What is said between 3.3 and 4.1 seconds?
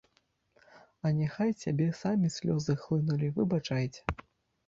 выбачайце.